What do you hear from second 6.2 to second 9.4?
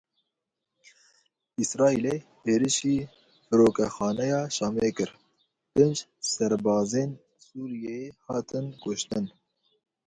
serbazên Sûriyeyê hatin kuştin.